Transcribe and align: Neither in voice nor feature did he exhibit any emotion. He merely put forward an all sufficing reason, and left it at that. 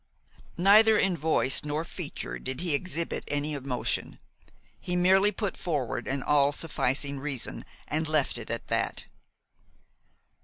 Neither 0.57 0.97
in 0.97 1.15
voice 1.15 1.63
nor 1.63 1.83
feature 1.83 2.39
did 2.39 2.59
he 2.61 2.73
exhibit 2.73 3.23
any 3.27 3.53
emotion. 3.53 4.17
He 4.79 4.95
merely 4.95 5.31
put 5.31 5.55
forward 5.55 6.07
an 6.07 6.23
all 6.23 6.51
sufficing 6.53 7.19
reason, 7.19 7.65
and 7.87 8.07
left 8.09 8.39
it 8.39 8.49
at 8.49 8.67
that. 8.69 9.05